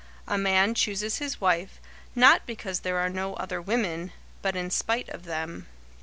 A 0.27 0.35
man 0.35 0.73
chooses 0.73 1.19
his 1.19 1.39
wife, 1.39 1.79
not 2.15 2.47
because 2.47 2.79
there 2.79 2.97
are 2.97 3.07
no 3.07 3.35
other 3.35 3.61
women, 3.61 4.11
but 4.41 4.55
in 4.55 4.71
spite 4.71 5.07
of 5.09 5.25
them. 5.25 5.67